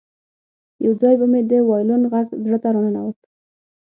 [0.85, 3.19] یو ځای به مې د وایلون غږ زړه ته راننوت